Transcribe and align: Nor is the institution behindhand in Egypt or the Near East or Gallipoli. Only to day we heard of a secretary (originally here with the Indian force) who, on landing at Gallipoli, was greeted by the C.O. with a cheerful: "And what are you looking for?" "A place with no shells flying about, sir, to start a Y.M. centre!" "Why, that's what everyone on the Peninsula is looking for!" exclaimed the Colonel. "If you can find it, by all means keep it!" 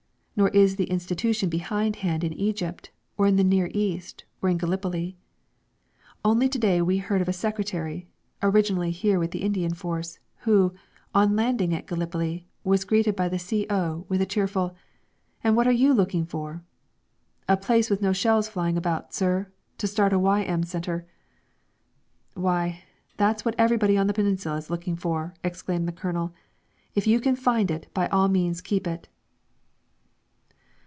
Nor 0.33 0.47
is 0.47 0.75
the 0.75 0.85
institution 0.89 1.49
behindhand 1.51 2.23
in 2.23 2.33
Egypt 2.33 2.89
or 3.15 3.29
the 3.31 3.43
Near 3.43 3.69
East 3.75 4.23
or 4.41 4.51
Gallipoli. 4.51 5.15
Only 6.25 6.49
to 6.49 6.57
day 6.57 6.81
we 6.81 6.97
heard 6.97 7.21
of 7.21 7.27
a 7.27 7.33
secretary 7.33 8.07
(originally 8.41 8.89
here 8.89 9.19
with 9.19 9.29
the 9.29 9.43
Indian 9.43 9.75
force) 9.75 10.17
who, 10.39 10.73
on 11.13 11.35
landing 11.35 11.75
at 11.75 11.85
Gallipoli, 11.85 12.47
was 12.63 12.85
greeted 12.85 13.15
by 13.15 13.29
the 13.29 13.37
C.O. 13.37 14.07
with 14.09 14.19
a 14.19 14.25
cheerful: 14.25 14.73
"And 15.43 15.55
what 15.55 15.67
are 15.67 15.71
you 15.85 15.93
looking 15.93 16.25
for?" 16.25 16.63
"A 17.47 17.55
place 17.55 17.91
with 17.91 18.01
no 18.01 18.11
shells 18.11 18.47
flying 18.49 18.77
about, 18.77 19.13
sir, 19.13 19.45
to 19.77 19.85
start 19.85 20.11
a 20.11 20.17
Y.M. 20.17 20.63
centre!" 20.63 21.05
"Why, 22.33 22.81
that's 23.15 23.45
what 23.45 23.53
everyone 23.59 23.95
on 23.95 24.07
the 24.07 24.13
Peninsula 24.13 24.55
is 24.57 24.71
looking 24.71 24.95
for!" 24.95 25.35
exclaimed 25.43 25.87
the 25.87 25.91
Colonel. 25.91 26.33
"If 26.95 27.05
you 27.05 27.19
can 27.19 27.35
find 27.35 27.69
it, 27.69 27.93
by 27.93 28.07
all 28.07 28.27
means 28.27 28.59
keep 28.61 28.87
it!" 28.87 29.07